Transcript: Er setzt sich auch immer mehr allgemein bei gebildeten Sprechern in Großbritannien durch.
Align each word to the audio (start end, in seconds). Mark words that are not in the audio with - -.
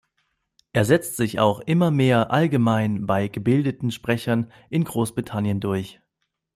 Er 0.73 0.83
setzt 0.83 1.15
sich 1.15 1.39
auch 1.39 1.59
immer 1.59 1.91
mehr 1.91 2.31
allgemein 2.31 3.05
bei 3.05 3.27
gebildeten 3.27 3.91
Sprechern 3.91 4.51
in 4.71 4.83
Großbritannien 4.83 5.59
durch. 5.59 6.01